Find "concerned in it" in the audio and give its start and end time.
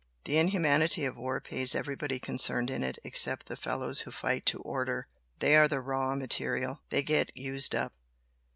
2.19-2.97